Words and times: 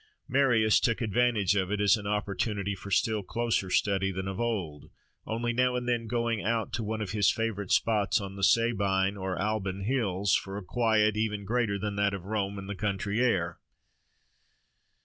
Marius 0.27 0.79
took 0.79 0.99
advantage 0.99 1.55
of 1.55 1.71
it 1.71 1.79
as 1.79 1.95
an 1.95 2.07
opportunity 2.07 2.73
for 2.73 2.89
still 2.89 3.21
closer 3.21 3.69
study 3.69 4.11
than 4.11 4.27
of 4.27 4.39
old, 4.39 4.89
only 5.27 5.53
now 5.53 5.75
and 5.75 5.87
then 5.87 6.07
going 6.07 6.41
out 6.43 6.73
to 6.73 6.83
one 6.83 7.01
of 7.01 7.11
his 7.11 7.29
favourite 7.29 7.69
spots 7.69 8.19
on 8.19 8.35
the 8.35 8.41
Sabine 8.43 9.15
or 9.15 9.39
Alban 9.39 9.81
hills 9.81 10.33
for 10.33 10.57
a 10.57 10.63
quiet 10.63 11.15
even 11.17 11.45
greater 11.45 11.77
than 11.77 11.97
that 11.97 12.15
of 12.15 12.25
Rome 12.25 12.57
in 12.57 12.65
the 12.65 12.73
country 12.73 13.21
air. 13.23 13.59